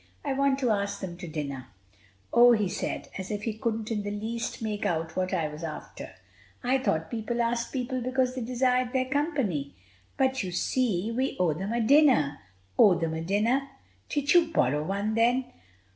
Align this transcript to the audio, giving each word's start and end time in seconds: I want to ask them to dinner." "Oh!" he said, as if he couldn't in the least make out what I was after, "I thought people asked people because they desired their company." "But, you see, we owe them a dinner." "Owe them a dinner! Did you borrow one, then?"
I 0.25 0.33
want 0.33 0.57
to 0.61 0.71
ask 0.71 0.99
them 0.99 1.15
to 1.17 1.27
dinner." 1.27 1.67
"Oh!" 2.33 2.53
he 2.53 2.67
said, 2.67 3.09
as 3.19 3.29
if 3.29 3.43
he 3.43 3.53
couldn't 3.53 3.91
in 3.91 4.01
the 4.01 4.09
least 4.09 4.59
make 4.59 4.83
out 4.83 5.15
what 5.15 5.31
I 5.31 5.47
was 5.47 5.63
after, 5.63 6.15
"I 6.63 6.79
thought 6.79 7.11
people 7.11 7.39
asked 7.39 7.71
people 7.71 8.01
because 8.01 8.33
they 8.33 8.41
desired 8.41 8.93
their 8.93 9.05
company." 9.05 9.75
"But, 10.17 10.41
you 10.41 10.51
see, 10.51 11.11
we 11.11 11.37
owe 11.39 11.53
them 11.53 11.71
a 11.71 11.81
dinner." 11.81 12.39
"Owe 12.79 12.95
them 12.95 13.13
a 13.13 13.21
dinner! 13.21 13.69
Did 14.09 14.33
you 14.33 14.47
borrow 14.51 14.81
one, 14.83 15.13
then?" 15.13 15.45